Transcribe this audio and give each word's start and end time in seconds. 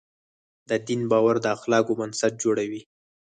د 0.69 0.71
دین 0.87 1.01
باور 1.11 1.35
د 1.41 1.45
اخلاقو 1.55 1.97
بنسټ 1.99 2.33
جوړوي. 2.43 2.81